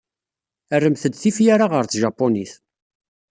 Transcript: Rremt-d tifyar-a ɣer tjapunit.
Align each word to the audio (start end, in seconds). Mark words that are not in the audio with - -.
Rremt-d 0.81 1.13
tifyar-a 1.15 1.67
ɣer 1.67 1.85
tjapunit. 1.85 2.53